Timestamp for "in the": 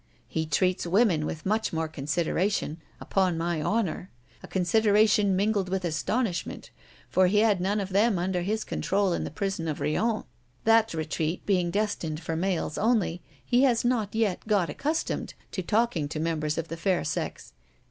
9.13-9.29